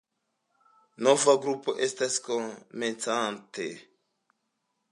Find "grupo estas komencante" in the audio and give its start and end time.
1.43-3.69